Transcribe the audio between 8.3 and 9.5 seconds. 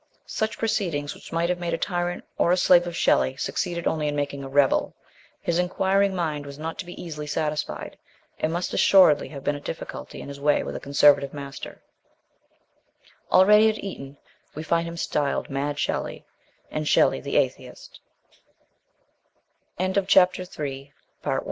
and must assuredly have